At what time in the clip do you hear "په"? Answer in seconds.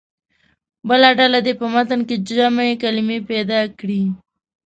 1.59-1.65